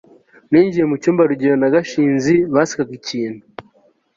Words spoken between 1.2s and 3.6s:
rugeyo na gashinzi basekaga ikintu